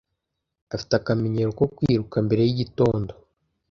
[0.75, 3.11] Afite akamenyero ko kwiruka mbere yigitondo.